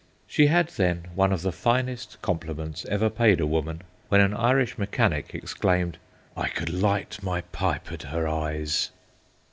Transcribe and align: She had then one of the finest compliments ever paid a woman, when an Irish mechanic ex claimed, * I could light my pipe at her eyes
She 0.25 0.47
had 0.47 0.69
then 0.69 1.09
one 1.13 1.31
of 1.31 1.43
the 1.43 1.51
finest 1.51 2.19
compliments 2.23 2.85
ever 2.85 3.07
paid 3.07 3.39
a 3.39 3.45
woman, 3.45 3.83
when 4.09 4.19
an 4.19 4.33
Irish 4.33 4.75
mechanic 4.79 5.29
ex 5.35 5.53
claimed, 5.53 5.99
* 6.21 6.25
I 6.35 6.47
could 6.47 6.71
light 6.73 7.21
my 7.21 7.41
pipe 7.41 7.91
at 7.91 8.01
her 8.01 8.27
eyes 8.27 8.89